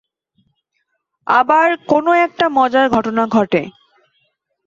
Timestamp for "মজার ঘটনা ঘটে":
2.49-3.61